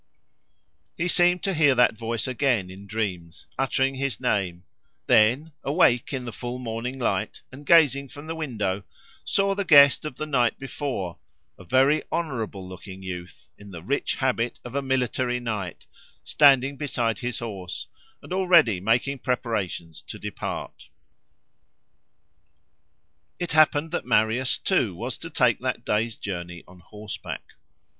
He 0.97 1.07
seemed 1.07 1.43
to 1.43 1.53
hear 1.53 1.75
that 1.75 1.95
voice 1.95 2.27
again 2.27 2.71
in 2.71 2.87
dreams, 2.87 3.45
uttering 3.59 3.93
his 3.93 4.19
name: 4.19 4.63
then, 5.05 5.51
awake 5.63 6.11
in 6.11 6.25
the 6.25 6.31
full 6.31 6.57
morning 6.57 6.97
light 6.97 7.43
and 7.51 7.67
gazing 7.67 8.07
from 8.07 8.25
the 8.25 8.33
window, 8.33 8.81
saw 9.23 9.53
the 9.53 9.63
guest 9.63 10.03
of 10.03 10.17
the 10.17 10.25
night 10.25 10.57
before, 10.57 11.19
a 11.55 11.63
very 11.63 12.01
honourable 12.11 12.67
looking 12.67 13.03
youth, 13.03 13.47
in 13.59 13.69
the 13.69 13.83
rich 13.83 14.15
habit 14.15 14.57
of 14.65 14.73
a 14.73 14.81
military 14.81 15.39
knight, 15.39 15.85
standing 16.23 16.77
beside 16.77 17.19
his 17.19 17.37
horse, 17.37 17.85
and 18.23 18.33
already 18.33 18.79
making 18.79 19.19
preparations 19.19 20.01
to 20.07 20.17
depart. 20.17 20.89
It 23.37 23.51
happened 23.51 23.91
that 23.91 24.05
Marius, 24.07 24.57
too, 24.57 24.95
was 24.95 25.19
to 25.19 25.29
take 25.29 25.59
that 25.59 25.85
day's 25.85 26.17
journey 26.17 26.63
on 26.67 26.79
horseback. 26.79 27.43